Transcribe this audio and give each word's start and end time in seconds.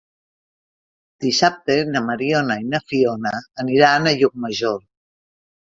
Dissabte 1.25 1.75
na 1.91 2.03
Mariona 2.09 2.59
i 2.65 2.67
na 2.73 2.83
Fiona 2.89 3.35
aniran 3.67 4.15
a 4.15 4.19
Llucmajor. 4.23 4.87